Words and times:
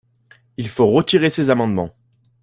Il 0.57 0.67
faut 0.67 0.87
retirer 0.87 1.29
ces 1.29 1.51
amendements 1.51 1.91